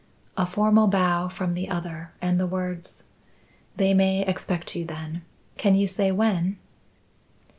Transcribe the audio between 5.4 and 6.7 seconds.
Can you say when?"